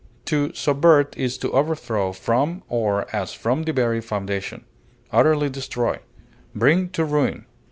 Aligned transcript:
To 0.25 0.51
subvert 0.55 1.15
is 1.15 1.37
to 1.37 1.51
overthrow 1.51 2.11
from 2.11 2.63
or 2.67 3.05
as 3.15 3.33
from 3.33 3.61
the 3.65 3.71
very 3.71 4.01
foundation; 4.01 4.65
utterly 5.11 5.47
destroy; 5.47 5.99
bring 6.55 6.89
to 6.93 7.05
ruin. 7.05 7.45